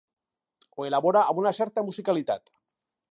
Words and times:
Ho 0.77 0.87
elabora 0.87 1.21
amb 1.33 1.41
una 1.43 1.53
certa 1.59 1.83
musicalitat. 1.91 2.51